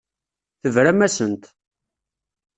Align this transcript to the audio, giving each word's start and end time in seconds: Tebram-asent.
Tebram-asent. 0.61 1.43